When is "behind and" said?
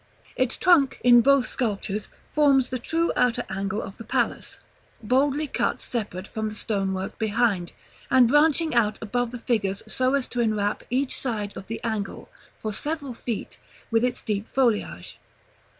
7.19-8.27